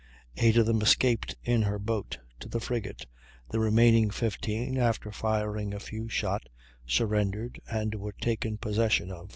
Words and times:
Eight 0.37 0.57
of 0.57 0.65
them 0.65 0.81
escaped 0.81 1.35
in 1.43 1.61
her 1.61 1.77
boat, 1.77 2.17
to 2.39 2.49
the 2.49 2.59
frigate; 2.59 3.05
the 3.51 3.59
remaining 3.59 4.09
fifteen, 4.09 4.79
after 4.79 5.11
firing 5.11 5.75
a 5.75 5.79
few 5.79 6.09
shot, 6.09 6.49
surrendered 6.87 7.61
and 7.69 7.93
were 7.93 8.13
taken 8.19 8.57
possession 8.57 9.11
of. 9.11 9.29